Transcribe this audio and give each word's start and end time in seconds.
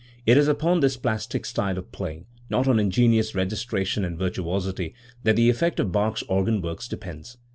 It 0.25 0.35
is 0.35 0.47
upon 0.47 0.79
this 0.79 0.97
plastic 0.97 1.45
style 1.45 1.77
of 1.77 1.91
playing, 1.91 2.25
not 2.49 2.67
on 2.67 2.79
ingenious 2.79 3.35
registration 3.35 4.03
and 4.03 4.17
virtuosity, 4.17 4.95
that 5.21 5.35
the 5.35 5.47
effect 5.51 5.79
of 5.79 5.91
Bach's 5.91 6.23
organ 6.23 6.59
works 6.59 6.87
depends. 6.87 7.37